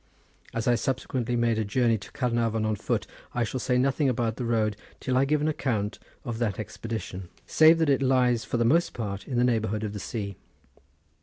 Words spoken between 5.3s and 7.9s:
an account of that expedition, save that